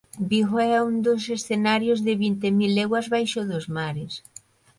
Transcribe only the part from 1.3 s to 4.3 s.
escenarios de "Vinte mil leguas baixo dos mares".